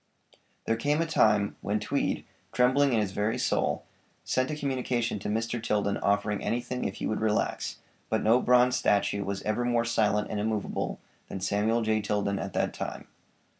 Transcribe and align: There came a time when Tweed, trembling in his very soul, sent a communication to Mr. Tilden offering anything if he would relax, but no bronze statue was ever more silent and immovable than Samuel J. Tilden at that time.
There 0.65 0.75
came 0.77 0.99
a 0.99 1.05
time 1.05 1.57
when 1.61 1.79
Tweed, 1.79 2.25
trembling 2.53 2.91
in 2.91 2.99
his 3.01 3.11
very 3.11 3.37
soul, 3.37 3.85
sent 4.23 4.49
a 4.49 4.55
communication 4.55 5.19
to 5.19 5.29
Mr. 5.29 5.61
Tilden 5.61 5.97
offering 5.99 6.43
anything 6.43 6.85
if 6.85 6.95
he 6.95 7.05
would 7.05 7.21
relax, 7.21 7.77
but 8.09 8.23
no 8.23 8.41
bronze 8.41 8.75
statue 8.77 9.23
was 9.23 9.43
ever 9.43 9.63
more 9.63 9.85
silent 9.85 10.31
and 10.31 10.39
immovable 10.39 10.99
than 11.29 11.39
Samuel 11.39 11.83
J. 11.83 12.01
Tilden 12.01 12.39
at 12.39 12.53
that 12.53 12.73
time. 12.73 13.09